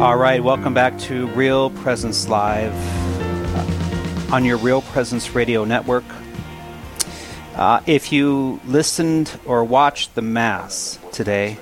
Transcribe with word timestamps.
All 0.00 0.16
right, 0.16 0.40
welcome 0.40 0.74
back 0.74 0.96
to 1.00 1.26
Real 1.26 1.70
Presence 1.70 2.28
Live 2.28 2.72
on 4.32 4.44
your 4.44 4.56
Real 4.56 4.80
Presence 4.80 5.34
Radio 5.34 5.64
Network. 5.64 6.04
Uh, 7.56 7.80
if 7.84 8.12
you 8.12 8.60
listened 8.64 9.40
or 9.44 9.64
watched 9.64 10.14
the 10.14 10.22
Mass 10.22 11.00
today, 11.10 11.58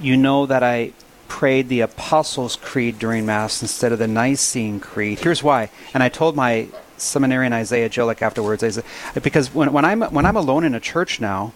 you 0.00 0.16
know 0.16 0.46
that 0.46 0.62
I 0.62 0.94
prayed 1.28 1.68
the 1.68 1.82
Apostles' 1.82 2.56
Creed 2.56 2.98
during 2.98 3.26
Mass 3.26 3.60
instead 3.60 3.92
of 3.92 3.98
the 3.98 4.08
Nicene 4.08 4.80
Creed. 4.80 5.18
Here's 5.18 5.42
why. 5.42 5.68
And 5.92 6.02
I 6.02 6.08
told 6.08 6.34
my 6.34 6.68
seminarian 6.96 7.52
Isaiah 7.52 7.90
Jillick 7.90 8.22
afterwards, 8.22 8.62
I 8.62 8.70
said, 8.70 8.84
because 9.22 9.52
when, 9.52 9.74
when, 9.74 9.84
I'm, 9.84 10.00
when 10.00 10.24
I'm 10.24 10.36
alone 10.36 10.64
in 10.64 10.74
a 10.74 10.80
church 10.80 11.20
now, 11.20 11.52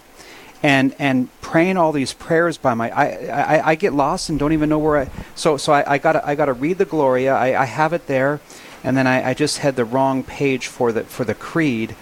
and 0.63 0.95
and 0.99 1.29
praying 1.41 1.77
all 1.77 1.91
these 1.91 2.13
prayers 2.13 2.57
by 2.57 2.73
my 2.73 2.89
I, 2.89 3.05
I, 3.27 3.69
I 3.69 3.75
get 3.75 3.93
lost 3.93 4.29
and 4.29 4.39
don't 4.39 4.53
even 4.53 4.69
know 4.69 4.79
where 4.79 4.97
I 4.97 5.09
so 5.35 5.57
so 5.57 5.73
I, 5.73 5.93
I 5.93 5.97
gotta 5.97 6.27
I 6.27 6.35
gotta 6.35 6.53
read 6.53 6.77
the 6.77 6.85
Gloria. 6.85 7.35
I, 7.35 7.61
I 7.61 7.65
have 7.65 7.93
it 7.93 8.07
there. 8.07 8.39
And 8.83 8.95
then 8.95 9.07
I, 9.07 9.29
I 9.29 9.33
just 9.33 9.57
had 9.59 9.75
the 9.75 9.85
wrong 9.85 10.23
page 10.23 10.67
for 10.67 10.91
the 10.91 11.03
for 11.03 11.25
the 11.25 11.35
creed. 11.35 11.95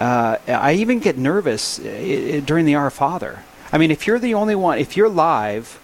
Uh, 0.00 0.36
I 0.46 0.74
even 0.74 1.00
get 1.00 1.18
nervous 1.18 1.78
uh, 1.80 2.40
during 2.44 2.64
the 2.64 2.76
Our 2.76 2.90
Father. 2.90 3.40
I 3.72 3.78
mean 3.78 3.90
if 3.90 4.06
you're 4.06 4.18
the 4.18 4.34
only 4.34 4.54
one 4.54 4.78
if 4.78 4.96
you're 4.96 5.08
live 5.08 5.78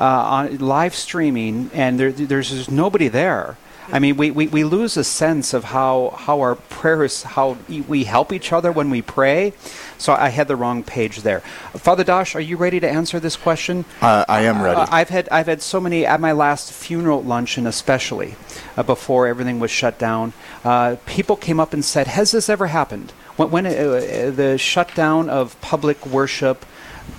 uh, 0.00 0.04
on 0.04 0.58
live 0.58 0.94
streaming 0.94 1.70
and 1.74 1.98
there, 1.98 2.12
there's 2.12 2.50
just 2.50 2.70
nobody 2.70 3.08
there 3.08 3.56
I 3.90 3.98
mean, 3.98 4.16
we, 4.16 4.30
we, 4.30 4.46
we 4.46 4.64
lose 4.64 4.96
a 4.96 5.04
sense 5.04 5.54
of 5.54 5.64
how, 5.64 6.14
how 6.16 6.40
our 6.40 6.54
prayers, 6.54 7.22
how 7.22 7.56
we 7.68 8.04
help 8.04 8.32
each 8.32 8.52
other 8.52 8.70
when 8.70 8.90
we 8.90 9.02
pray. 9.02 9.52
So 9.98 10.12
I 10.12 10.28
had 10.28 10.48
the 10.48 10.56
wrong 10.56 10.82
page 10.82 11.22
there. 11.22 11.40
Father 11.74 12.04
Dosh, 12.04 12.34
are 12.34 12.40
you 12.40 12.56
ready 12.56 12.80
to 12.80 12.88
answer 12.88 13.18
this 13.18 13.36
question? 13.36 13.84
Uh, 14.00 14.24
I 14.28 14.42
am 14.42 14.62
ready. 14.62 14.80
Uh, 14.80 14.86
I've 14.90 15.08
had 15.08 15.28
I've 15.30 15.46
had 15.46 15.62
so 15.62 15.80
many 15.80 16.04
at 16.04 16.20
my 16.20 16.32
last 16.32 16.72
funeral 16.72 17.22
luncheon, 17.22 17.66
especially 17.66 18.34
uh, 18.76 18.82
before 18.82 19.26
everything 19.26 19.60
was 19.60 19.70
shut 19.70 19.98
down. 19.98 20.32
Uh, 20.64 20.96
people 21.06 21.36
came 21.36 21.60
up 21.60 21.72
and 21.72 21.84
said, 21.84 22.08
"Has 22.08 22.32
this 22.32 22.48
ever 22.48 22.68
happened?" 22.68 23.12
When, 23.36 23.50
when 23.50 23.66
uh, 23.66 24.32
the 24.34 24.56
shutdown 24.58 25.30
of 25.30 25.60
public 25.60 26.04
worship 26.04 26.66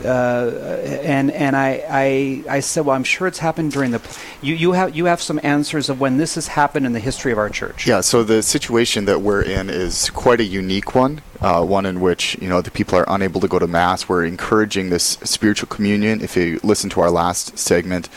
uh, 0.03 0.79
and 1.03 1.31
and 1.31 1.55
I, 1.55 1.83
I 1.89 2.43
I 2.57 2.59
said, 2.59 2.85
well, 2.85 2.95
I'm 2.95 3.03
sure 3.03 3.27
it's 3.27 3.39
happened 3.39 3.71
during 3.71 3.91
the. 3.91 4.01
You 4.41 4.55
you 4.55 4.71
have 4.73 4.95
you 4.95 5.05
have 5.05 5.21
some 5.21 5.39
answers 5.43 5.89
of 5.89 5.99
when 5.99 6.17
this 6.17 6.35
has 6.35 6.47
happened 6.47 6.85
in 6.85 6.93
the 6.93 6.99
history 6.99 7.31
of 7.31 7.37
our 7.37 7.49
church. 7.49 7.87
Yeah. 7.87 8.01
So 8.01 8.23
the 8.23 8.41
situation 8.41 9.05
that 9.05 9.21
we're 9.21 9.41
in 9.41 9.69
is 9.69 10.09
quite 10.09 10.39
a 10.39 10.43
unique 10.43 10.95
one. 10.95 11.21
Uh, 11.41 11.63
one 11.63 11.85
in 11.85 11.99
which 11.99 12.37
you 12.41 12.47
know 12.47 12.61
the 12.61 12.71
people 12.71 12.97
are 12.97 13.05
unable 13.07 13.41
to 13.41 13.47
go 13.47 13.59
to 13.59 13.67
mass. 13.67 14.07
We're 14.07 14.25
encouraging 14.25 14.89
this 14.89 15.17
spiritual 15.23 15.67
communion. 15.67 16.21
If 16.21 16.37
you 16.37 16.59
listen 16.63 16.89
to 16.91 17.01
our 17.01 17.11
last 17.11 17.57
segment, 17.57 18.07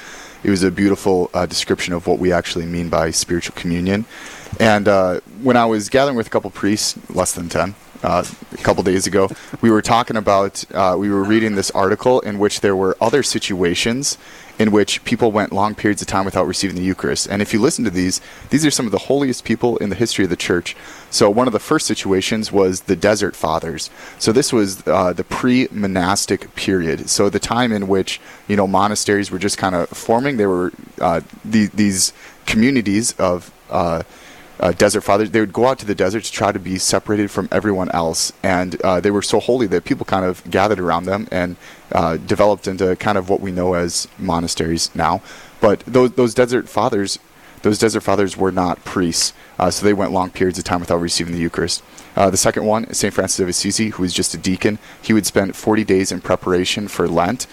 it 0.44 0.50
was 0.50 0.62
a 0.62 0.70
beautiful 0.70 1.30
uh, 1.34 1.46
description 1.46 1.92
of 1.92 2.06
what 2.06 2.18
we 2.18 2.32
actually 2.32 2.66
mean 2.66 2.88
by 2.88 3.10
spiritual 3.10 3.56
communion. 3.56 4.04
And 4.60 4.86
uh, 4.86 5.20
when 5.42 5.56
I 5.56 5.66
was 5.66 5.88
gathering 5.88 6.16
with 6.16 6.28
a 6.28 6.30
couple 6.30 6.50
priests, 6.50 6.96
less 7.10 7.32
than 7.32 7.48
ten, 7.48 7.74
uh, 8.06 8.24
a 8.52 8.56
couple 8.58 8.84
days 8.84 9.08
ago, 9.08 9.28
we 9.60 9.68
were 9.68 9.82
talking 9.82 10.16
about, 10.16 10.64
uh, 10.72 10.94
we 10.96 11.10
were 11.10 11.24
reading 11.24 11.56
this 11.56 11.72
article 11.72 12.20
in 12.20 12.38
which 12.38 12.60
there 12.60 12.76
were 12.76 12.96
other 13.00 13.24
situations 13.24 14.16
in 14.60 14.70
which 14.70 15.04
people 15.04 15.32
went 15.32 15.52
long 15.52 15.74
periods 15.74 16.00
of 16.00 16.08
time 16.08 16.24
without 16.24 16.46
receiving 16.46 16.76
the 16.76 16.82
Eucharist. 16.82 17.26
And 17.28 17.42
if 17.42 17.52
you 17.52 17.60
listen 17.60 17.84
to 17.84 17.90
these, 17.90 18.20
these 18.50 18.64
are 18.64 18.70
some 18.70 18.86
of 18.86 18.92
the 18.92 18.98
holiest 18.98 19.44
people 19.44 19.76
in 19.78 19.90
the 19.90 19.96
history 19.96 20.22
of 20.22 20.30
the 20.30 20.36
church. 20.36 20.76
So 21.10 21.28
one 21.28 21.48
of 21.48 21.52
the 21.52 21.58
first 21.58 21.84
situations 21.84 22.52
was 22.52 22.82
the 22.82 22.94
Desert 22.94 23.34
Fathers. 23.34 23.90
So 24.20 24.30
this 24.30 24.52
was 24.52 24.86
uh, 24.86 25.12
the 25.12 25.24
pre-monastic 25.24 26.54
period. 26.54 27.10
So 27.10 27.28
the 27.28 27.40
time 27.40 27.72
in 27.72 27.88
which 27.88 28.20
you 28.46 28.56
know 28.56 28.68
monasteries 28.68 29.32
were 29.32 29.40
just 29.40 29.58
kind 29.58 29.74
of 29.74 29.88
forming. 29.88 30.36
They 30.36 30.46
were 30.46 30.72
uh, 31.00 31.22
the, 31.44 31.66
these 31.66 32.12
communities 32.46 33.12
of 33.18 33.52
uh, 33.68 34.04
uh, 34.60 34.72
desert 34.72 35.02
fathers. 35.02 35.30
They 35.30 35.40
would 35.40 35.52
go 35.52 35.66
out 35.66 35.78
to 35.80 35.86
the 35.86 35.94
desert 35.94 36.24
to 36.24 36.32
try 36.32 36.52
to 36.52 36.58
be 36.58 36.78
separated 36.78 37.30
from 37.30 37.48
everyone 37.52 37.90
else, 37.90 38.32
and 38.42 38.80
uh, 38.82 39.00
they 39.00 39.10
were 39.10 39.22
so 39.22 39.40
holy 39.40 39.66
that 39.68 39.84
people 39.84 40.06
kind 40.06 40.24
of 40.24 40.48
gathered 40.50 40.80
around 40.80 41.04
them 41.04 41.28
and 41.30 41.56
uh, 41.92 42.16
developed 42.16 42.66
into 42.66 42.96
kind 42.96 43.18
of 43.18 43.28
what 43.28 43.40
we 43.40 43.52
know 43.52 43.74
as 43.74 44.08
monasteries 44.18 44.94
now. 44.94 45.22
But 45.60 45.80
those 45.80 46.12
those 46.12 46.34
desert 46.34 46.68
fathers, 46.68 47.18
those 47.62 47.78
desert 47.78 48.00
fathers 48.00 48.36
were 48.36 48.52
not 48.52 48.84
priests, 48.84 49.32
uh, 49.58 49.70
so 49.70 49.84
they 49.84 49.94
went 49.94 50.12
long 50.12 50.30
periods 50.30 50.58
of 50.58 50.64
time 50.64 50.80
without 50.80 51.00
receiving 51.00 51.34
the 51.34 51.40
Eucharist. 51.40 51.82
Uh, 52.14 52.30
the 52.30 52.36
second 52.36 52.64
one, 52.64 52.92
Saint 52.94 53.12
Francis 53.12 53.40
of 53.40 53.48
Assisi, 53.48 53.90
who 53.90 54.02
was 54.02 54.14
just 54.14 54.32
a 54.32 54.38
deacon, 54.38 54.78
he 55.02 55.12
would 55.12 55.26
spend 55.26 55.54
40 55.54 55.84
days 55.84 56.10
in 56.10 56.20
preparation 56.20 56.88
for 56.88 57.06
Lent. 57.06 57.46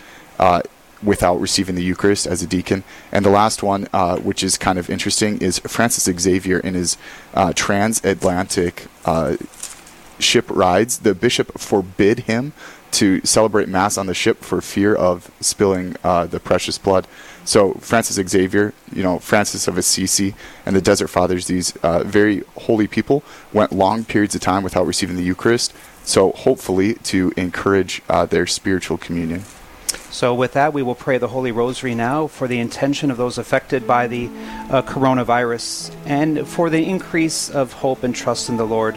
Without 1.04 1.40
receiving 1.40 1.76
the 1.76 1.84
Eucharist 1.84 2.26
as 2.26 2.42
a 2.42 2.48
deacon. 2.48 2.84
And 3.12 3.26
the 3.26 3.30
last 3.30 3.62
one, 3.62 3.88
uh, 3.94 4.18
which 4.18 4.44
is 4.44 4.58
kind 4.58 4.80
of 4.80 4.90
interesting, 4.90 5.40
is 5.42 5.60
Francis 5.60 6.06
Xavier 6.20 6.60
in 6.60 6.74
his 6.76 6.98
uh, 7.34 7.52
transatlantic 7.54 8.88
uh, 9.06 9.36
ship 10.20 10.46
rides. 10.50 11.00
The 11.00 11.14
bishop 11.14 11.60
forbid 11.60 12.20
him 12.20 12.54
to 12.94 13.20
celebrate 13.26 13.68
Mass 13.68 13.98
on 13.98 14.06
the 14.06 14.14
ship 14.14 14.44
for 14.44 14.62
fear 14.62 14.94
of 14.94 15.32
spilling 15.40 15.96
uh, 16.04 16.28
the 16.28 16.40
precious 16.40 16.78
blood. 16.78 17.08
So 17.44 17.74
Francis 17.76 18.16
Xavier, 18.30 18.74
you 18.94 19.02
know, 19.02 19.20
Francis 19.20 19.68
of 19.68 19.78
Assisi, 19.78 20.36
and 20.66 20.76
the 20.76 20.82
Desert 20.82 21.08
Fathers, 21.08 21.48
these 21.48 21.76
uh, 21.78 22.04
very 22.04 22.44
holy 22.56 22.88
people, 22.88 23.24
went 23.52 23.72
long 23.72 24.06
periods 24.06 24.36
of 24.36 24.42
time 24.42 24.64
without 24.64 24.86
receiving 24.86 25.16
the 25.16 25.24
Eucharist. 25.24 25.74
So 26.04 26.32
hopefully 26.34 26.94
to 26.96 27.34
encourage 27.36 28.02
uh, 28.08 28.26
their 28.28 28.46
spiritual 28.46 28.98
communion. 28.98 29.44
So, 30.12 30.36
with 30.36 30.54
that, 30.54 30.74
we 30.74 30.84
will 30.84 30.96
pray 30.96 31.18
the 31.18 31.28
Holy 31.28 31.52
Rosary 31.52 31.96
now 31.96 32.28
for 32.28 32.48
the 32.48 32.60
intention 32.60 33.12
of 33.12 33.18
those 33.18 33.38
affected 33.38 33.88
by 33.88 34.08
the 34.08 34.28
uh, 34.28 34.82
coronavirus 34.84 35.94
and 36.06 36.48
for 36.48 36.70
the 36.70 36.86
increase 36.86 37.50
of 37.50 37.74
hope 37.74 38.04
and 38.04 38.16
trust 38.16 38.50
in 38.50 38.58
the 38.58 38.66
Lord. 38.66 38.96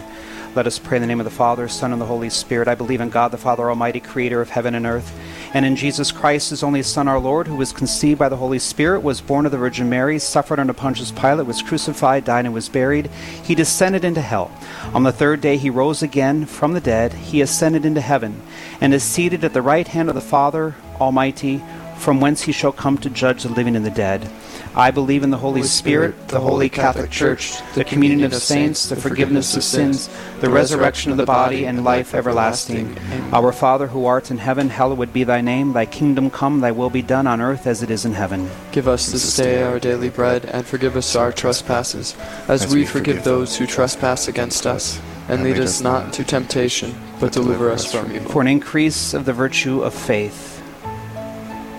Let 0.57 0.67
us 0.67 0.79
pray 0.79 0.97
in 0.97 1.03
the 1.03 1.07
name 1.07 1.21
of 1.21 1.25
the 1.25 1.31
Father, 1.31 1.69
Son, 1.69 1.93
and 1.93 2.01
the 2.01 2.07
Holy 2.07 2.31
Spirit. 2.31 2.67
I 2.67 2.75
believe 2.75 3.03
in 3.03 3.11
God, 3.11 3.31
the 3.31 3.37
Father 3.37 3.69
Almighty, 3.69 4.01
creator 4.01 4.41
of 4.41 4.49
heaven 4.49 4.75
and 4.75 4.87
earth, 4.87 5.15
and 5.53 5.67
in 5.67 5.77
Jesus 5.77 6.11
Christ, 6.11 6.49
his 6.49 6.63
only 6.63 6.83
Son, 6.83 7.09
our 7.09 7.19
Lord, 7.19 7.47
who 7.47 7.57
was 7.57 7.75
conceived 7.75 8.19
by 8.19 8.31
the 8.31 8.39
Holy 8.39 8.59
Spirit, 8.59 9.01
was 9.01 9.21
born 9.21 9.45
of 9.45 9.53
the 9.53 9.59
Virgin 9.59 9.91
Mary, 9.91 10.19
suffered 10.19 10.59
under 10.59 10.73
Pontius 10.73 11.13
Pilate, 11.13 11.47
was 11.47 11.61
crucified, 11.61 12.25
died, 12.25 12.47
and 12.47 12.55
was 12.55 12.71
buried. 12.71 13.09
He 13.45 13.55
descended 13.55 14.03
into 14.03 14.23
hell. 14.23 14.51
On 14.95 15.03
the 15.03 15.13
third 15.13 15.43
day, 15.43 15.59
he 15.59 15.69
rose 15.69 16.03
again 16.03 16.47
from 16.47 16.73
the 16.73 16.81
dead. 16.81 17.13
He 17.13 17.43
ascended 17.43 17.85
into 17.85 18.01
heaven, 18.01 18.41
and 18.81 18.95
is 18.95 19.03
seated 19.03 19.45
at 19.45 19.53
the 19.53 19.61
right 19.61 19.87
hand 19.87 20.09
of 20.09 20.15
the 20.15 20.23
Father 20.23 20.75
Almighty, 20.99 21.63
from 21.99 22.21
whence 22.21 22.43
he 22.43 22.53
shall 22.53 22.73
come 22.73 22.99
to 22.99 23.11
judge 23.11 23.43
the 23.43 23.49
living 23.49 23.77
and 23.77 23.85
the 23.85 23.91
dead. 23.91 24.31
I 24.75 24.91
believe 24.91 25.23
in 25.23 25.31
the 25.31 25.39
Holy, 25.39 25.61
Holy 25.61 25.69
Spirit, 25.69 26.15
Spirit, 26.15 26.29
the 26.29 26.41
Holy 26.41 26.69
Catholic 26.69 27.11
Church, 27.11 27.55
the 27.75 27.83
communion 27.83 28.25
of 28.25 28.35
saints, 28.35 28.91
the 28.91 28.97
forgiveness 28.97 29.57
of 29.57 29.65
sins, 29.65 30.11
the 30.41 30.51
resurrection 30.51 31.11
of 31.11 31.17
the 31.17 31.25
body, 31.25 31.65
and 31.65 31.83
life 31.83 32.15
everlasting. 32.15 32.95
Our 33.33 33.53
Father 33.53 33.87
who 33.87 34.05
art 34.05 34.31
in 34.31 34.37
heaven, 34.37 34.69
hallowed 34.69 35.15
be 35.15 35.25
thy 35.25 35.41
name. 35.41 35.73
Thy 35.73 35.87
kingdom 35.87 36.29
come, 36.29 36.61
thy 36.61 36.73
will 36.73 36.91
be 36.91 37.01
done 37.01 37.27
on 37.27 37.41
earth 37.41 37.67
as 37.67 37.83
it 37.83 37.91
is 37.91 38.05
in 38.05 38.13
heaven. 38.13 38.51
Give 38.71 38.87
us 38.87 39.11
this 39.11 39.35
day 39.35 39.63
our 39.63 39.81
daily 39.81 40.11
bread, 40.11 40.45
and 40.45 40.67
forgive 40.67 40.95
us 40.95 41.17
our 41.17 41.33
trespasses, 41.33 42.15
as 42.47 42.73
we 42.73 42.85
forgive 42.85 43.25
those 43.25 43.57
who 43.57 43.67
trespass 43.67 44.29
against 44.29 44.67
us. 44.67 45.01
And 45.29 45.43
lead 45.43 45.59
us 45.59 45.81
not 45.81 46.05
into 46.05 46.23
temptation, 46.23 46.95
but 47.19 47.33
deliver 47.33 47.71
us 47.71 47.91
from 47.91 48.15
evil. 48.15 48.31
For 48.31 48.43
an 48.43 48.47
increase 48.47 49.15
of 49.15 49.25
the 49.25 49.33
virtue 49.33 49.83
of 49.83 49.95
faith 49.95 50.57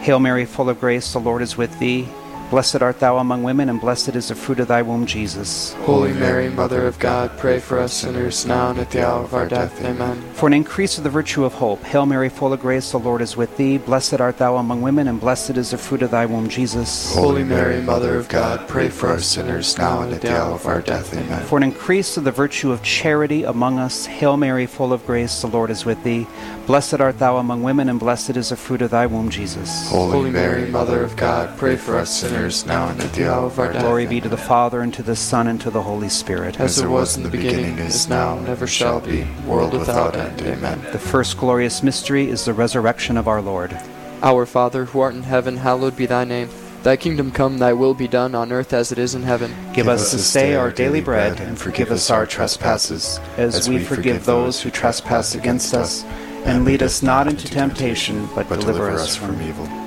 Hail 0.07 0.19
Mary, 0.19 0.45
full 0.45 0.69
of 0.69 0.79
grace, 0.79 1.11
the 1.11 1.19
Lord 1.19 1.41
is 1.41 1.57
with 1.57 1.77
thee. 1.79 2.07
Blessed 2.49 2.81
art 2.81 3.01
thou 3.01 3.17
among 3.17 3.43
women, 3.43 3.67
and 3.67 3.81
blessed 3.81 4.15
is 4.15 4.29
the 4.29 4.35
fruit 4.35 4.61
of 4.61 4.69
thy 4.69 4.81
womb, 4.81 5.05
Jesus. 5.05 5.73
Holy 5.81 6.13
Mary, 6.13 6.49
Mother 6.49 6.87
of 6.87 6.97
God, 6.97 7.37
pray 7.37 7.59
for 7.59 7.77
us 7.77 7.91
sinners 7.91 8.45
now 8.45 8.69
and 8.69 8.79
at 8.79 8.89
the 8.89 9.05
hour 9.05 9.21
of 9.21 9.33
our 9.33 9.49
death. 9.49 9.83
Amen. 9.83 10.21
For 10.31 10.47
an 10.47 10.53
increase 10.53 10.97
of 10.97 11.03
the 11.03 11.09
virtue 11.09 11.43
of 11.43 11.53
hope, 11.53 11.83
Hail 11.83 12.05
Mary, 12.05 12.29
full 12.29 12.53
of 12.53 12.61
grace, 12.61 12.91
the 12.91 12.99
Lord 12.99 13.21
is 13.21 13.35
with 13.35 13.57
thee. 13.57 13.77
Blessed 13.77 14.21
art 14.21 14.37
thou 14.37 14.55
among 14.55 14.81
women, 14.81 15.09
and 15.09 15.19
blessed 15.19 15.57
is 15.57 15.71
the 15.71 15.77
fruit 15.77 16.01
of 16.01 16.11
thy 16.11 16.25
womb, 16.25 16.47
Jesus. 16.47 17.13
Holy 17.13 17.43
Mary, 17.43 17.81
Mother 17.81 18.15
of 18.15 18.29
God, 18.29 18.65
pray 18.69 18.87
for 18.87 19.09
us 19.09 19.25
sinners 19.25 19.77
now 19.77 20.03
and 20.03 20.13
at 20.13 20.21
the 20.21 20.33
hour 20.33 20.53
of 20.53 20.65
our 20.67 20.81
death. 20.81 21.13
Amen. 21.13 21.45
For 21.47 21.57
an 21.57 21.63
increase 21.63 22.15
of 22.15 22.23
the 22.23 22.31
virtue 22.31 22.71
of 22.71 22.81
charity 22.81 23.43
among 23.43 23.77
us, 23.77 24.05
Hail 24.05 24.37
Mary, 24.37 24.67
full 24.67 24.93
of 24.93 25.05
grace, 25.05 25.41
the 25.41 25.47
Lord 25.47 25.69
is 25.69 25.83
with 25.83 26.01
thee. 26.05 26.25
Blessed 26.65 27.01
art 27.01 27.19
thou 27.19 27.37
among 27.37 27.61
women, 27.61 27.89
and 27.89 27.99
blessed 27.99 28.37
is 28.37 28.49
the 28.49 28.55
fruit 28.55 28.81
of 28.81 28.91
thy 28.91 29.05
womb, 29.05 29.29
Jesus. 29.29 29.89
Holy 29.89 30.31
Mary, 30.31 30.71
Mother 30.71 31.03
of 31.03 31.17
God, 31.17 31.57
pray 31.57 31.75
for 31.75 31.97
us 31.97 32.21
sinners 32.21 32.36
now 32.65 32.89
and 32.89 33.01
at 33.01 33.13
the 33.13 33.31
hour 33.31 33.45
of 33.45 33.59
our 33.59 33.73
death. 33.73 33.81
Glory 33.81 34.05
be 34.05 34.21
to 34.21 34.29
the 34.29 34.37
Father, 34.37 34.81
and 34.81 34.93
to 34.93 35.03
the 35.03 35.15
Son, 35.15 35.47
and 35.47 35.59
to 35.61 35.69
the 35.69 35.81
Holy 35.81 36.09
Spirit. 36.09 36.59
As 36.59 36.79
it 36.79 36.87
was 36.87 37.17
in 37.17 37.23
the 37.23 37.29
beginning, 37.29 37.77
is 37.79 38.07
now, 38.07 38.37
and 38.37 38.47
ever 38.47 38.67
shall 38.67 38.99
be, 38.99 39.27
world 39.45 39.73
without 39.73 40.15
end. 40.15 40.41
Amen. 40.41 40.81
The 40.91 40.99
first 40.99 41.37
glorious 41.37 41.83
mystery 41.83 42.29
is 42.29 42.45
the 42.45 42.53
resurrection 42.53 43.17
of 43.17 43.27
our 43.27 43.41
Lord. 43.41 43.77
Our 44.21 44.45
Father, 44.45 44.85
who 44.85 44.99
art 44.99 45.15
in 45.15 45.23
heaven, 45.23 45.57
hallowed 45.57 45.95
be 45.95 46.05
thy 46.05 46.23
name. 46.23 46.49
Thy 46.83 46.95
kingdom 46.95 47.31
come, 47.31 47.57
thy 47.57 47.73
will 47.73 47.93
be 47.93 48.07
done 48.07 48.35
on 48.35 48.51
earth 48.51 48.71
as 48.71 48.91
it 48.91 48.97
is 48.97 49.15
in 49.15 49.23
heaven. 49.23 49.53
Give 49.73 49.87
us 49.87 50.11
this 50.11 50.31
day 50.31 50.55
our 50.55 50.71
daily 50.71 51.01
bread, 51.01 51.39
and 51.39 51.57
forgive 51.57 51.91
us 51.91 52.09
our 52.09 52.25
trespasses, 52.25 53.19
as 53.37 53.67
we 53.67 53.79
forgive 53.79 54.25
those 54.25 54.61
who 54.61 54.69
trespass 54.69 55.35
against 55.35 55.73
us 55.73 56.05
and 56.47 56.63
lead 56.63 56.81
us 56.81 57.03
not 57.03 57.27
into 57.27 57.47
temptation, 57.49 58.27
but 58.33 58.47
deliver 58.47 58.89
us 58.89 59.15
from 59.15 59.41
evil. 59.41 59.86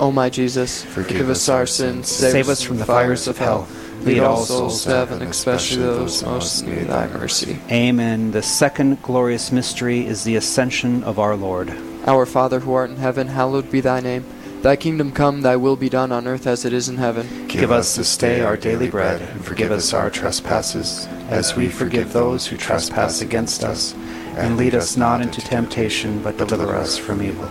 O 0.00 0.10
my 0.10 0.30
Jesus, 0.30 0.82
forgive 0.82 1.28
us 1.28 1.46
our 1.50 1.66
sins, 1.66 2.08
Save 2.08 2.48
us 2.48 2.62
from 2.62 2.78
the 2.78 2.86
fires 2.86 3.28
of 3.28 3.36
hell. 3.36 3.68
Lead 4.00 4.20
all 4.20 4.38
souls 4.38 4.84
to 4.84 4.88
heaven, 4.88 5.20
especially 5.20 5.82
those 5.82 6.24
most 6.24 6.62
in 6.62 6.70
need 6.70 6.82
of 6.82 6.88
thy 6.88 7.06
mercy. 7.08 7.58
Amen. 7.70 8.30
The 8.30 8.42
second 8.42 9.02
glorious 9.02 9.52
mystery 9.52 10.06
is 10.06 10.24
the 10.24 10.36
ascension 10.36 11.04
of 11.04 11.18
our 11.18 11.36
Lord. 11.36 11.70
Our 12.06 12.24
Father 12.24 12.60
who 12.60 12.72
art 12.72 12.88
in 12.88 12.96
heaven, 12.96 13.28
hallowed 13.28 13.70
be 13.70 13.82
thy 13.82 14.00
name. 14.00 14.24
Thy 14.62 14.74
kingdom 14.74 15.12
come, 15.12 15.42
thy 15.42 15.56
will 15.56 15.76
be 15.76 15.90
done 15.90 16.12
on 16.12 16.26
earth 16.26 16.46
as 16.46 16.64
it 16.64 16.72
is 16.72 16.88
in 16.88 16.96
heaven. 16.96 17.46
Give 17.46 17.70
us 17.70 17.96
this 17.96 18.16
day 18.16 18.40
our 18.40 18.56
daily 18.56 18.88
bread, 18.88 19.20
and 19.20 19.44
forgive 19.44 19.70
us 19.70 19.92
our 19.92 20.08
trespasses, 20.08 21.06
as 21.28 21.56
we 21.56 21.68
forgive 21.68 22.14
those 22.14 22.46
who 22.46 22.56
trespass 22.56 23.20
against 23.20 23.64
us. 23.64 23.94
And 24.36 24.56
lead 24.56 24.74
us 24.74 24.96
not 24.96 25.20
into 25.20 25.42
temptation, 25.42 26.22
but 26.22 26.38
deliver 26.38 26.74
us 26.74 26.96
from 26.96 27.22
evil. 27.22 27.50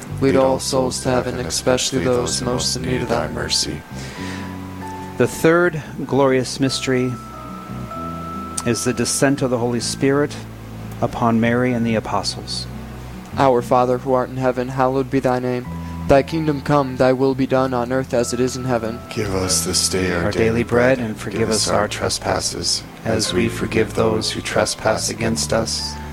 Lead 0.21 0.35
all 0.35 0.59
souls 0.59 1.01
to 1.01 1.09
heaven, 1.09 1.39
especially 1.39 2.03
those 2.03 2.41
most 2.41 2.75
in 2.75 2.83
need 2.83 3.01
of 3.01 3.09
thy 3.09 3.27
mercy. 3.29 3.81
The 5.17 5.27
third 5.27 5.81
glorious 6.05 6.59
mystery 6.59 7.11
is 8.65 8.83
the 8.83 8.93
descent 8.93 9.41
of 9.41 9.49
the 9.49 9.57
Holy 9.57 9.79
Spirit 9.79 10.35
upon 11.01 11.39
Mary 11.39 11.73
and 11.73 11.85
the 11.85 11.95
apostles. 11.95 12.67
Our 13.37 13.61
Father 13.61 13.97
who 13.99 14.13
art 14.13 14.29
in 14.29 14.37
heaven, 14.37 14.67
hallowed 14.67 15.09
be 15.09 15.19
thy 15.19 15.39
name. 15.39 15.65
Thy 16.07 16.23
kingdom 16.23 16.61
come, 16.61 16.97
thy 16.97 17.13
will 17.13 17.35
be 17.35 17.47
done 17.47 17.73
on 17.73 17.91
earth 17.91 18.13
as 18.13 18.33
it 18.33 18.39
is 18.39 18.57
in 18.57 18.65
heaven. 18.65 18.99
Give 19.09 19.33
us 19.33 19.63
this 19.65 19.87
day 19.87 20.11
our, 20.11 20.25
Our 20.25 20.31
daily 20.31 20.63
bread, 20.63 20.99
and 20.99 21.17
forgive 21.17 21.49
us 21.49 21.69
our 21.69 21.87
trespasses, 21.87 22.83
as 23.05 23.33
we 23.33 23.47
forgive 23.47 23.93
those 23.93 24.31
who 24.31 24.41
trespass 24.41 25.09
against 25.09 25.53
us. 25.53 25.93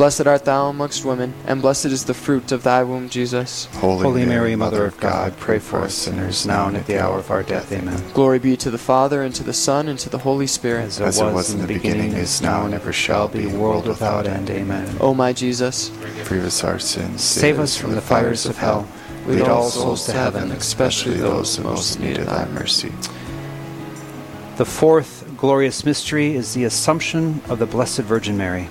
Blessed 0.00 0.26
art 0.26 0.46
thou 0.46 0.70
amongst 0.70 1.04
women, 1.04 1.34
and 1.46 1.60
blessed 1.60 1.84
is 1.84 2.06
the 2.06 2.14
fruit 2.14 2.52
of 2.52 2.62
thy 2.62 2.82
womb, 2.82 3.10
Jesus. 3.10 3.66
Holy 3.66 4.02
Holy 4.02 4.24
Mary, 4.24 4.56
Mother 4.56 4.86
of 4.86 4.98
God, 4.98 5.36
pray 5.36 5.58
for 5.58 5.80
us 5.80 5.92
sinners 5.92 6.46
now 6.46 6.68
and 6.68 6.78
at 6.78 6.86
the 6.86 6.98
hour 6.98 7.18
of 7.18 7.30
our 7.30 7.42
death. 7.42 7.70
Amen. 7.70 8.02
Glory 8.14 8.38
be 8.38 8.56
to 8.56 8.70
the 8.70 8.78
Father, 8.78 9.22
and 9.22 9.34
to 9.34 9.44
the 9.44 9.52
Son, 9.52 9.88
and 9.88 9.98
to 9.98 10.08
the 10.08 10.16
Holy 10.16 10.46
Spirit. 10.46 10.98
As 10.98 11.20
it 11.20 11.34
was 11.34 11.52
in 11.52 11.60
the 11.60 11.66
beginning, 11.66 12.14
is 12.14 12.40
now, 12.40 12.64
and 12.64 12.72
ever 12.72 12.94
shall 12.94 13.28
be, 13.28 13.46
world 13.46 13.86
without 13.86 14.26
end. 14.26 14.48
Amen. 14.48 14.96
O 15.00 15.12
my 15.12 15.34
Jesus, 15.34 15.90
Forgive 16.24 16.46
us 16.46 16.64
our 16.64 16.78
sins. 16.78 17.22
Save 17.22 17.58
us 17.58 17.76
from 17.76 17.94
the 17.94 18.00
fires 18.00 18.46
of 18.46 18.56
hell. 18.56 18.88
lead 19.26 19.42
all 19.42 19.68
souls 19.68 20.06
to 20.06 20.12
heaven, 20.12 20.50
especially 20.52 21.18
those 21.18 21.58
who 21.58 21.64
most 21.64 22.00
need 22.00 22.16
thy 22.16 22.46
mercy. 22.46 22.90
The 24.56 24.64
fourth 24.64 25.30
glorious 25.36 25.84
mystery 25.84 26.36
is 26.36 26.54
the 26.54 26.64
Assumption 26.64 27.42
of 27.50 27.58
the 27.58 27.66
Blessed 27.66 28.00
Virgin 28.00 28.38
Mary. 28.38 28.70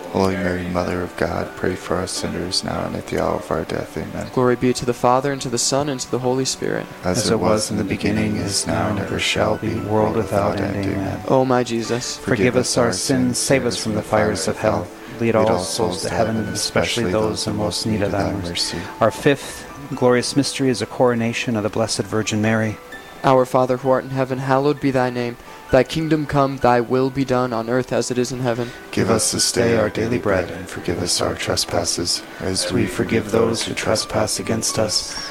Holy 0.11 0.35
Mary, 0.35 0.67
Mother 0.67 1.01
of 1.01 1.15
God, 1.15 1.47
pray 1.55 1.73
for 1.75 1.95
us 1.95 2.11
sinners 2.11 2.65
now 2.65 2.85
and 2.85 2.95
at 2.97 3.07
the 3.07 3.23
hour 3.23 3.35
of 3.35 3.49
our 3.49 3.63
death. 3.63 3.97
Amen. 3.97 4.27
Glory 4.33 4.57
be 4.57 4.73
to 4.73 4.85
the 4.85 4.93
Father, 4.93 5.31
and 5.31 5.41
to 5.41 5.49
the 5.49 5.57
Son, 5.57 5.87
and 5.87 5.99
to 6.01 6.11
the 6.11 6.19
Holy 6.19 6.43
Spirit. 6.43 6.85
As, 7.05 7.29
it 7.29 7.39
was 7.39 7.71
in 7.71 7.77
the 7.77 7.83
beginning, 7.85 8.35
is 8.35 8.67
now, 8.67 8.89
and 8.89 8.99
ever 8.99 9.19
shall 9.19 9.57
be, 9.57 9.75
world 9.79 10.17
without 10.17 10.59
end. 10.59 10.85
Amen. 10.85 11.21
O 11.29 11.45
my 11.45 11.63
Jesus, 11.63 12.17
Forgive 12.17 12.57
us 12.57 12.77
our 12.77 12.91
sins, 12.91 13.37
save 13.37 13.65
us 13.65 13.81
from 13.81 13.95
the 13.95 14.03
fires 14.03 14.47
of 14.49 14.57
hell. 14.57 14.85
Lead 15.21 15.35
all 15.35 15.59
souls 15.59 16.01
to 16.01 16.09
heaven, 16.09 16.35
especially 16.49 17.11
those 17.11 17.47
in 17.47 17.55
most 17.55 17.85
need 17.85 18.01
of 18.01 18.11
thy 18.11 18.33
mercy. 18.33 18.79
Our 18.99 19.11
fifth 19.11 19.65
glorious 19.95 20.35
mystery 20.35 20.69
is 20.69 20.81
a 20.81 20.85
coronation 20.85 21.55
of 21.55 21.63
the 21.63 21.69
Blessed 21.69 22.03
Virgin 22.03 22.41
Mary. 22.41 22.77
our 23.23 23.45
Father 23.45 23.77
who 23.77 23.89
art 23.91 24.03
in 24.03 24.09
heaven, 24.09 24.39
hallowed 24.39 24.81
be 24.81 24.91
thy 24.91 25.09
name. 25.09 25.37
Thy 25.71 25.83
kingdom 25.83 26.25
come, 26.25 26.57
thy 26.57 26.81
will 26.81 27.09
be 27.09 27.23
done 27.23 27.53
on 27.53 27.69
earth 27.69 27.93
as 27.93 28.11
it 28.11 28.17
is 28.17 28.33
in 28.33 28.41
heaven. 28.41 28.71
Give 28.91 29.09
us 29.09 29.31
this 29.31 29.49
day 29.53 29.77
our 29.77 29.89
daily 29.89 30.17
bread, 30.17 30.51
and 30.51 30.67
forgive 30.67 31.01
us 31.01 31.21
our 31.21 31.33
trespasses, 31.33 32.21
as 32.41 32.73
we 32.73 32.85
forgive 32.85 33.31
those 33.31 33.63
who 33.63 33.73
trespass 33.73 34.37
against 34.37 34.77
us. 34.77 35.30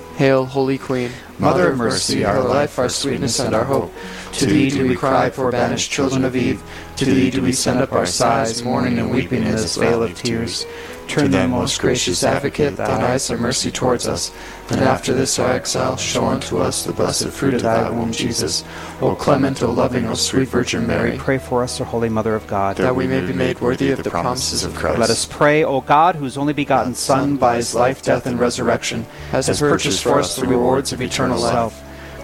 Hail, 0.21 0.45
Holy 0.45 0.77
Queen. 0.77 1.09
Mother 1.39 1.71
of 1.71 1.79
mercy, 1.79 2.23
our 2.23 2.43
life, 2.43 2.77
our 2.77 2.89
sweetness, 2.89 3.39
and 3.39 3.55
our 3.55 3.63
hope. 3.63 3.91
To 4.33 4.45
thee 4.45 4.69
do 4.69 4.87
we 4.87 4.95
cry, 4.95 5.31
poor 5.31 5.51
banished 5.51 5.89
children 5.89 6.23
of 6.23 6.35
Eve. 6.35 6.61
To 6.97 7.05
thee 7.05 7.31
do 7.31 7.41
we 7.41 7.51
send 7.51 7.79
up 7.79 7.91
our 7.91 8.05
sighs, 8.05 8.63
mourning 8.63 8.99
and 8.99 9.09
weeping 9.09 9.41
in 9.41 9.53
this 9.53 9.75
vale 9.75 10.03
of 10.03 10.13
tears. 10.13 10.67
Turn 11.11 11.29
then, 11.29 11.49
most 11.49 11.81
gracious 11.81 12.23
advocate, 12.23 12.77
thine 12.77 13.03
eyes 13.03 13.29
of 13.29 13.41
mercy 13.41 13.69
towards 13.69 14.07
us, 14.07 14.31
and 14.69 14.79
after 14.79 15.13
this 15.13 15.39
our 15.39 15.51
exile, 15.51 15.97
show 15.97 16.23
unto 16.25 16.59
us 16.59 16.85
the 16.85 16.93
blessed 16.93 17.27
fruit 17.27 17.55
of 17.55 17.63
thy 17.63 17.89
womb, 17.89 18.13
Jesus. 18.13 18.63
O 19.01 19.13
clement, 19.13 19.61
O 19.61 19.69
loving, 19.69 20.07
O 20.07 20.13
sweet 20.13 20.47
Virgin 20.47 20.87
Mary, 20.87 21.17
pray 21.17 21.37
for 21.37 21.63
us, 21.63 21.81
O 21.81 21.83
Holy 21.83 22.07
Mother 22.07 22.33
of 22.33 22.47
God, 22.47 22.77
that 22.77 22.95
we 22.95 23.07
may 23.07 23.19
be 23.19 23.33
made 23.33 23.59
worthy 23.59 23.91
of 23.91 24.03
the 24.03 24.09
promises 24.09 24.63
of 24.63 24.73
Christ. 24.73 24.99
Let 24.99 25.09
us 25.09 25.25
pray, 25.25 25.65
O 25.65 25.81
God, 25.81 26.15
whose 26.15 26.37
only 26.37 26.53
begotten 26.53 26.95
Son, 26.95 27.35
by 27.35 27.57
his 27.57 27.75
life, 27.75 28.01
death, 28.01 28.25
and 28.25 28.39
resurrection, 28.39 29.05
Has 29.31 29.47
has 29.47 29.59
purchased 29.59 30.03
for 30.03 30.17
us 30.17 30.37
the 30.37 30.47
rewards 30.47 30.93
of 30.93 31.01
eternal 31.01 31.39
life. 31.39 31.73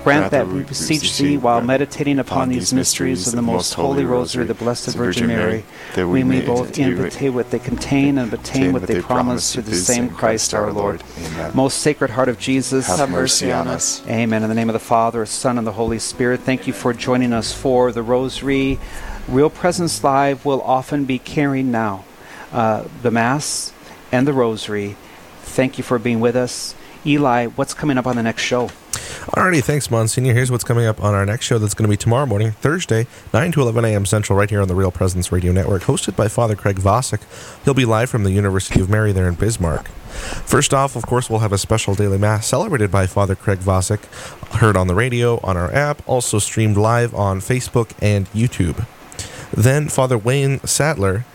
Grant 0.08 0.32
that 0.32 0.48
we 0.48 0.64
beseech 0.64 1.18
thee, 1.18 1.38
while 1.38 1.62
meditating 1.62 2.20
upon 2.20 2.50
these 2.50 2.74
mysteries 2.74 3.28
of 3.28 3.36
the 3.36 3.42
most 3.42 3.74
holy 3.74 4.06
rosary 4.06 4.46
the 4.46 4.54
Blessed 4.54 4.96
Virgin 4.96 5.28
Mary, 5.28 5.66
that 5.96 6.08
we 6.08 6.24
may 6.24 6.42
both 6.42 6.78
imitate 6.78 7.34
what 7.34 7.52
they 7.52 7.60
contain 7.60 8.18
and 8.18 8.34
obtain 8.34 8.72
what 8.72 8.84
they 8.84 9.02
promise 9.02 9.54
through 9.54 9.64
the 9.64 9.76
same 9.76 10.10
Christ 10.10 10.54
our 10.54 10.72
Lord. 10.72 11.04
Amen. 11.20 11.52
Most 11.54 11.80
Sacred 11.80 12.12
Heart 12.12 12.30
of 12.30 12.40
Jesus, 12.40 12.88
Have 12.88 13.10
mercy 13.10 13.52
on 13.52 13.68
us. 13.68 14.06
Amen. 14.08 14.44
In 14.44 14.50
the 14.50 14.56
name 14.56 14.70
of 14.70 14.74
the 14.74 14.80
Father, 14.80 15.26
Son, 15.26 15.58
and 15.58 15.68
the 15.68 15.74
Holy 15.74 16.00
Spirit, 16.00 16.42
thank 16.42 16.68
you 16.68 16.74
for 16.74 16.94
joining 16.94 17.34
us 17.34 17.54
for 17.54 17.92
the 17.92 18.04
Rosary. 18.04 18.80
Real 19.28 19.50
Presence 19.50 20.04
Live 20.04 20.46
will 20.46 20.62
often 20.62 21.04
be 21.04 21.20
carrying 21.20 21.70
now 21.70 22.06
uh, 22.54 22.86
the 23.02 23.12
Mass 23.12 23.74
and 24.12 24.26
the 24.26 24.34
Rosary. 24.34 24.96
Thank 25.42 25.78
you 25.78 25.84
for 25.84 26.00
being 26.00 26.22
with 26.22 26.36
us. 26.36 26.76
Eli, 27.06 27.48
what's 27.48 27.74
coming 27.74 27.98
up 27.98 28.08
on 28.08 28.16
the 28.16 28.24
next 28.24 28.44
show? 28.44 28.70
Alrighty, 29.32 29.62
thanks, 29.62 29.92
Monsignor. 29.92 30.34
Here's 30.34 30.50
what's 30.50 30.64
coming 30.64 30.86
up 30.86 31.04
on 31.04 31.14
our 31.14 31.26
next 31.26 31.46
show 31.46 31.58
that's 31.58 31.74
going 31.74 31.84
to 31.84 31.90
be 31.90 31.98
tomorrow 31.98 32.26
morning, 32.26 32.52
Thursday, 32.52 33.08
9 33.34 33.52
to 33.52 33.62
11 33.62 33.84
a.m. 33.84 34.06
Central, 34.06 34.40
right 34.40 34.50
here 34.50 34.62
on 34.62 34.70
the 34.70 34.74
Real 34.74 34.90
Presence 34.90 35.34
Radio 35.34 35.52
Network, 35.52 35.82
hosted 35.84 36.16
by 36.16 36.30
Father 36.30 36.56
Craig 36.56 36.78
Vosick. 36.78 37.20
He'll 37.66 37.74
be 37.74 37.84
live 37.84 38.10
from 38.10 38.24
the 38.24 38.32
University 38.32 38.80
of 38.80 38.90
Mary 38.90 39.12
there 39.12 39.28
in 39.28 39.36
Bismarck. 39.36 39.90
First 40.46 40.74
off, 40.74 40.96
of 40.96 41.06
course, 41.06 41.30
we'll 41.30 41.42
have 41.42 41.52
a 41.52 41.58
special 41.58 41.94
daily 41.94 42.18
mass 42.18 42.48
celebrated 42.48 42.90
by 42.90 43.06
Father 43.06 43.36
Craig 43.36 43.60
Vosick, 43.60 44.06
heard 44.60 44.78
on 44.78 44.88
the 44.88 44.96
radio, 44.96 45.42
on 45.44 45.58
our 45.58 45.74
app, 45.74 46.02
also 46.08 46.40
streamed 46.40 46.78
live 46.78 47.14
on 47.14 47.42
Facebook 47.42 47.92
and 48.02 48.28
YouTube. 48.28 48.88
Then 49.52 49.90
Father 49.90 50.18
Wayne 50.18 50.62
Sattler 50.62 51.26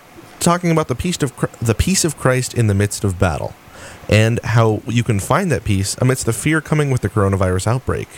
talking 0.40 0.70
about 0.70 0.88
the 0.88 0.94
peace 0.94 1.22
of 1.22 1.32
the 1.60 1.74
peace 1.74 2.06
of 2.06 2.16
Christ 2.16 2.54
in 2.54 2.68
the 2.68 2.74
midst 2.74 3.04
of 3.04 3.18
battle 3.18 3.54
and 4.08 4.40
how 4.44 4.82
you 4.86 5.02
can 5.02 5.20
find 5.20 5.50
that 5.50 5.64
peace 5.64 5.96
amidst 6.00 6.26
the 6.26 6.32
fear 6.32 6.60
coming 6.60 6.90
with 6.90 7.02
the 7.02 7.08
coronavirus 7.08 7.66
outbreak. 7.66 8.08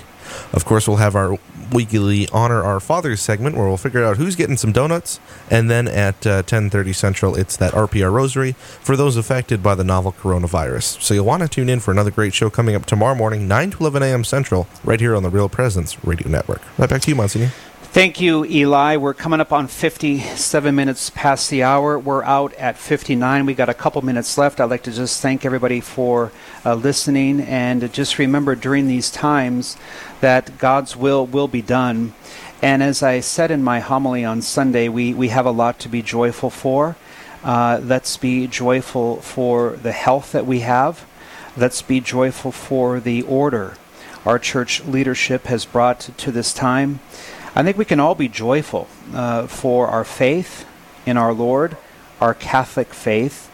Of 0.52 0.64
course, 0.64 0.88
we'll 0.88 0.98
have 0.98 1.14
our 1.14 1.38
weekly 1.72 2.28
honor 2.32 2.62
our 2.62 2.80
fathers 2.80 3.20
segment 3.20 3.56
where 3.56 3.66
we'll 3.66 3.76
figure 3.76 4.04
out 4.04 4.16
who's 4.16 4.36
getting 4.36 4.56
some 4.56 4.72
donuts, 4.72 5.20
and 5.50 5.70
then 5.70 5.88
at 5.88 6.26
uh, 6.26 6.42
10:30 6.42 6.94
Central, 6.94 7.34
it's 7.34 7.56
that 7.56 7.72
RPR 7.72 8.12
Rosary 8.12 8.52
for 8.52 8.96
those 8.96 9.16
affected 9.16 9.62
by 9.62 9.74
the 9.74 9.84
novel 9.84 10.12
coronavirus. 10.12 11.02
So 11.02 11.14
you'll 11.14 11.26
want 11.26 11.42
to 11.42 11.48
tune 11.48 11.68
in 11.68 11.80
for 11.80 11.90
another 11.90 12.10
great 12.10 12.34
show 12.34 12.50
coming 12.50 12.74
up 12.74 12.86
tomorrow 12.86 13.14
morning, 13.14 13.48
9 13.48 13.72
to 13.72 13.78
11 13.80 14.02
a.m. 14.02 14.24
Central, 14.24 14.66
right 14.82 15.00
here 15.00 15.14
on 15.14 15.22
the 15.22 15.30
Real 15.30 15.48
Presence 15.48 16.02
Radio 16.04 16.28
Network. 16.28 16.62
Right 16.78 16.88
back 16.88 17.02
to 17.02 17.10
you, 17.10 17.16
Monsignor. 17.16 17.50
Thank 17.94 18.20
you, 18.20 18.44
Eli. 18.44 18.96
We're 18.96 19.14
coming 19.14 19.38
up 19.38 19.52
on 19.52 19.68
57 19.68 20.74
minutes 20.74 21.10
past 21.10 21.48
the 21.48 21.62
hour. 21.62 21.96
We're 21.96 22.24
out 22.24 22.52
at 22.54 22.76
59. 22.76 23.46
We 23.46 23.54
got 23.54 23.68
a 23.68 23.74
couple 23.74 24.02
minutes 24.02 24.36
left. 24.36 24.58
I'd 24.60 24.64
like 24.64 24.82
to 24.82 24.90
just 24.90 25.22
thank 25.22 25.44
everybody 25.44 25.78
for 25.78 26.32
uh, 26.66 26.74
listening 26.74 27.40
and 27.42 27.92
just 27.92 28.18
remember 28.18 28.56
during 28.56 28.88
these 28.88 29.12
times 29.12 29.76
that 30.20 30.58
God's 30.58 30.96
will 30.96 31.24
will 31.24 31.46
be 31.46 31.62
done. 31.62 32.14
And 32.60 32.82
as 32.82 33.00
I 33.00 33.20
said 33.20 33.52
in 33.52 33.62
my 33.62 33.78
homily 33.78 34.24
on 34.24 34.42
Sunday, 34.42 34.88
we, 34.88 35.14
we 35.14 35.28
have 35.28 35.46
a 35.46 35.52
lot 35.52 35.78
to 35.78 35.88
be 35.88 36.02
joyful 36.02 36.50
for. 36.50 36.96
Uh, 37.44 37.78
let's 37.80 38.16
be 38.16 38.48
joyful 38.48 39.20
for 39.20 39.76
the 39.76 39.92
health 39.92 40.32
that 40.32 40.46
we 40.46 40.60
have. 40.60 41.06
Let's 41.56 41.80
be 41.80 42.00
joyful 42.00 42.50
for 42.50 42.98
the 42.98 43.22
order 43.22 43.76
our 44.26 44.38
church 44.38 44.82
leadership 44.84 45.44
has 45.44 45.64
brought 45.64 46.00
to 46.00 46.32
this 46.32 46.52
time. 46.52 47.00
I 47.56 47.62
think 47.62 47.78
we 47.78 47.84
can 47.84 48.00
all 48.00 48.16
be 48.16 48.26
joyful 48.26 48.88
uh, 49.12 49.46
for 49.46 49.86
our 49.86 50.02
faith 50.02 50.66
in 51.06 51.16
our 51.16 51.32
Lord, 51.32 51.76
our 52.20 52.34
Catholic 52.34 52.92
faith 52.92 53.48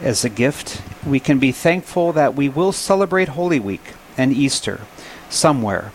as 0.00 0.24
a 0.24 0.30
gift. 0.30 0.80
We 1.06 1.20
can 1.20 1.38
be 1.38 1.52
thankful 1.52 2.14
that 2.14 2.34
we 2.34 2.48
will 2.48 2.72
celebrate 2.72 3.28
Holy 3.28 3.60
Week 3.60 3.82
and 4.16 4.32
Easter 4.32 4.80
somewhere. 5.28 5.92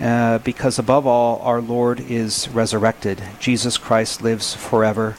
Uh, 0.00 0.38
because 0.38 0.78
above 0.78 1.08
all, 1.08 1.40
our 1.40 1.60
Lord 1.60 1.98
is 1.98 2.48
resurrected. 2.50 3.20
Jesus 3.40 3.78
Christ 3.78 4.22
lives 4.22 4.54
forever. 4.54 5.16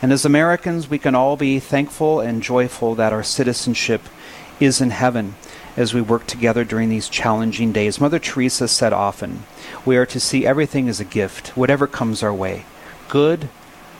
And 0.00 0.12
as 0.12 0.24
Americans, 0.24 0.88
we 0.88 0.98
can 0.98 1.16
all 1.16 1.36
be 1.36 1.58
thankful 1.58 2.20
and 2.20 2.40
joyful 2.40 2.94
that 2.94 3.12
our 3.12 3.24
citizenship 3.24 4.02
is 4.60 4.80
in 4.80 4.90
heaven 4.90 5.34
as 5.76 5.94
we 5.94 6.00
work 6.00 6.26
together 6.26 6.64
during 6.64 6.88
these 6.88 7.08
challenging 7.08 7.72
days. 7.72 8.00
Mother 8.00 8.18
Teresa 8.18 8.68
said 8.68 8.92
often, 8.92 9.44
we 9.84 9.96
are 9.96 10.06
to 10.06 10.20
see 10.20 10.46
everything 10.46 10.88
as 10.88 11.00
a 11.00 11.04
gift, 11.04 11.56
whatever 11.56 11.86
comes 11.86 12.22
our 12.22 12.34
way 12.34 12.64
good, 13.08 13.48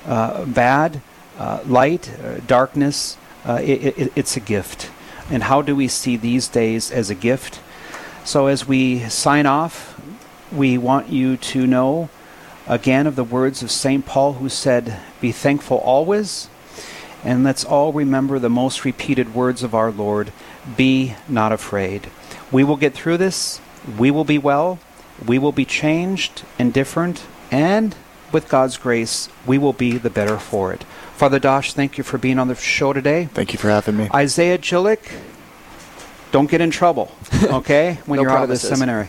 uh, 0.07 0.45
bad, 0.45 1.03
uh, 1.37 1.61
light, 1.67 2.11
uh, 2.23 2.39
darkness. 2.47 3.17
Uh, 3.45 3.61
it, 3.63 3.99
it, 3.99 4.13
it's 4.15 4.37
a 4.37 4.41
gift. 4.41 4.91
And 5.31 5.45
how 5.45 5.63
do 5.63 5.75
we 5.75 5.89
see 5.89 6.17
these 6.17 6.49
days 6.49 6.91
as 6.91 7.11
a 7.11 7.15
gift? 7.15 7.61
So, 8.25 8.47
as 8.47 8.69
we 8.69 9.01
sign 9.09 9.47
off, 9.47 10.01
we 10.53 10.79
want 10.79 11.09
you 11.09 11.37
to 11.37 11.67
know 11.67 12.09
again 12.67 13.07
of 13.07 13.17
the 13.17 13.25
words 13.25 13.63
of 13.63 13.71
St. 13.71 14.05
Paul, 14.05 14.35
who 14.35 14.49
said, 14.49 14.99
Be 15.21 15.33
thankful 15.33 15.79
always. 15.79 16.49
And 17.25 17.45
let's 17.45 17.65
all 17.65 17.93
remember 17.93 18.39
the 18.39 18.51
most 18.51 18.85
repeated 18.85 19.35
words 19.35 19.63
of 19.63 19.75
our 19.75 19.91
Lord 19.91 20.33
Be 20.77 21.15
not 21.29 21.53
afraid. 21.53 22.09
We 22.51 22.65
will 22.65 22.77
get 22.77 22.95
through 22.95 23.19
this. 23.19 23.61
We 23.99 24.11
will 24.11 24.25
be 24.25 24.39
well. 24.39 24.79
We 25.27 25.39
will 25.39 25.53
be 25.53 25.65
changed 25.65 26.43
and 26.59 26.73
different. 26.73 27.25
And 27.51 27.95
with 28.33 28.49
God's 28.49 28.77
grace, 28.77 29.29
we 29.47 29.59
will 29.59 29.73
be 29.73 29.99
the 29.99 30.11
better 30.11 30.39
for 30.39 30.73
it. 30.73 30.85
Father 31.17 31.39
Dosh, 31.39 31.73
thank 31.75 31.99
you 31.99 32.05
for 32.05 32.17
being 32.17 32.39
on 32.39 32.49
the 32.49 32.55
show 32.55 32.93
today. 32.93 33.27
Thank 33.27 33.53
you 33.53 33.59
for 33.59 33.69
having 33.69 33.97
me. 33.97 34.09
Isaiah 34.15 34.59
Jillick, 34.59 35.13
don't 36.33 36.51
get 36.51 36.61
in 36.61 36.71
trouble, 36.71 37.13
okay, 37.43 37.99
when 38.07 38.17
No 38.19 38.23
you're 38.23 38.31
out 38.31 38.45
of 38.45 38.49
the 38.49 38.57
seminary. 38.57 39.09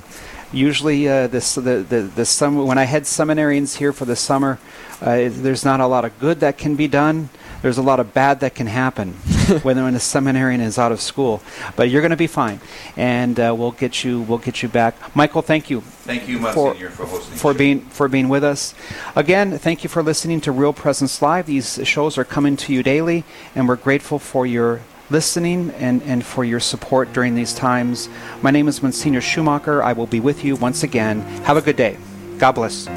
Usually, 0.53 1.07
uh, 1.07 1.27
this 1.27 1.55
the 1.55 1.61
the 1.61 2.01
the 2.13 2.25
summer 2.25 2.63
when 2.65 2.77
I 2.77 2.83
had 2.83 3.03
seminarians 3.03 3.77
here 3.77 3.93
for 3.93 4.03
the 4.03 4.17
summer, 4.17 4.59
uh, 5.01 5.29
there's 5.29 5.63
not 5.63 5.79
a 5.79 5.87
lot 5.87 6.03
of 6.03 6.19
good 6.19 6.41
that 6.41 6.57
can 6.57 6.75
be 6.75 6.87
done. 6.87 7.29
There's 7.61 7.77
a 7.77 7.81
lot 7.81 7.99
of 7.99 8.13
bad 8.13 8.39
that 8.39 8.55
can 8.55 8.67
happen 8.67 9.11
when 9.63 9.81
when 9.81 9.95
a 9.95 9.99
seminarian 9.99 10.59
is 10.59 10.77
out 10.77 10.91
of 10.91 10.99
school. 10.99 11.41
But 11.77 11.89
you're 11.89 12.01
going 12.01 12.11
to 12.11 12.17
be 12.17 12.27
fine, 12.27 12.59
and 12.97 13.39
uh, 13.39 13.55
we'll 13.57 13.71
get 13.71 14.03
you 14.03 14.21
we'll 14.21 14.39
get 14.39 14.61
you 14.61 14.67
back. 14.67 15.15
Michael, 15.15 15.41
thank 15.41 15.69
you 15.69 15.81
Thank 15.81 16.27
you, 16.27 16.37
for, 16.39 16.43
Monsignor, 16.73 16.89
for 16.89 17.05
hosting. 17.05 17.37
for 17.37 17.53
being 17.53 17.81
for 17.81 18.09
being 18.09 18.27
with 18.27 18.43
us. 18.43 18.73
Again, 19.15 19.57
thank 19.57 19.83
you 19.83 19.89
for 19.89 20.03
listening 20.03 20.41
to 20.41 20.51
Real 20.51 20.73
Presence 20.73 21.21
Live. 21.21 21.45
These 21.45 21.79
shows 21.87 22.17
are 22.17 22.25
coming 22.25 22.57
to 22.57 22.73
you 22.73 22.83
daily, 22.83 23.23
and 23.55 23.69
we're 23.69 23.77
grateful 23.77 24.19
for 24.19 24.45
your 24.45 24.81
listening 25.11 25.71
and, 25.71 26.01
and 26.03 26.25
for 26.25 26.43
your 26.43 26.59
support 26.59 27.11
during 27.13 27.35
these 27.35 27.53
times. 27.53 28.09
My 28.41 28.49
name 28.49 28.67
is 28.67 28.81
Monsignor 28.81 29.21
Schumacher. 29.21 29.83
I 29.83 29.93
will 29.93 30.07
be 30.07 30.19
with 30.19 30.43
you 30.43 30.55
once 30.55 30.83
again. 30.83 31.21
Have 31.43 31.57
a 31.57 31.61
good 31.61 31.75
day. 31.75 31.97
God 32.37 32.53
bless. 32.53 32.87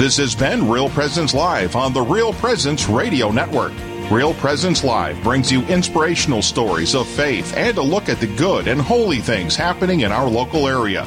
This 0.00 0.16
has 0.16 0.34
been 0.34 0.66
Real 0.66 0.88
Presence 0.88 1.34
Live 1.34 1.76
on 1.76 1.92
the 1.92 2.00
Real 2.00 2.32
Presence 2.32 2.88
Radio 2.88 3.30
Network. 3.30 3.74
Real 4.10 4.32
Presence 4.32 4.82
Live 4.82 5.22
brings 5.22 5.52
you 5.52 5.60
inspirational 5.66 6.40
stories 6.40 6.94
of 6.94 7.06
faith 7.06 7.54
and 7.54 7.76
a 7.76 7.82
look 7.82 8.08
at 8.08 8.18
the 8.18 8.26
good 8.26 8.66
and 8.66 8.80
holy 8.80 9.18
things 9.18 9.54
happening 9.54 10.00
in 10.00 10.10
our 10.10 10.26
local 10.26 10.66
area. 10.66 11.06